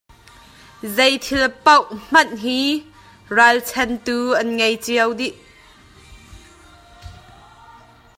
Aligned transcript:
Zei 0.95 1.13
thil 1.25 1.45
paoh 1.63 1.87
hmanh 2.07 2.33
hi 2.43 2.59
ralchanhtu 3.35 4.17
an 4.39 4.47
ngei 4.57 4.75
dih 4.83 4.83
cio. 4.83 5.05